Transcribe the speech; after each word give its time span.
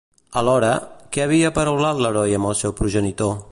Alhora, 0.39 0.71
què 1.17 1.23
havia 1.25 1.51
aparaulat 1.53 2.03
l'heroi 2.05 2.35
amb 2.39 2.53
el 2.53 2.59
seu 2.65 2.77
progenitor? 2.83 3.37